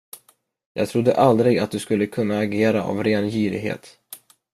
[0.73, 3.97] Jag trodde aldrig att du skulle kunna agera av ren girighet.